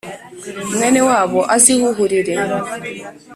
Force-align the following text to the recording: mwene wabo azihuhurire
mwene 0.73 1.01
wabo 1.09 1.39
azihuhurire 1.55 2.33